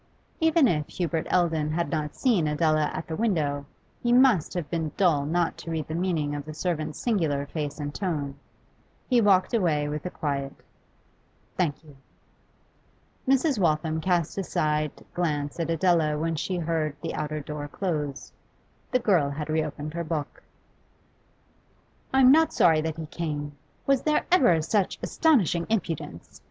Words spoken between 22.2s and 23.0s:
not sorry that